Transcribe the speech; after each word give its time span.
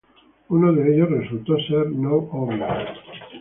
Uno 0.49 0.73
de 0.73 0.95
ellos 0.95 1.29
ser 1.67 1.91
"no 1.91 2.15
obvios". 2.31 2.89